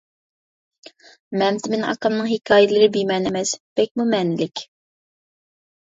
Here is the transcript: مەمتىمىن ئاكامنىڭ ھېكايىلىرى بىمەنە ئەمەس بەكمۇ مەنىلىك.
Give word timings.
مەمتىمىن 1.41 1.85
ئاكامنىڭ 1.91 2.29
ھېكايىلىرى 2.31 2.89
بىمەنە 2.97 3.31
ئەمەس 3.33 3.55
بەكمۇ 3.81 4.11
مەنىلىك. 4.15 4.65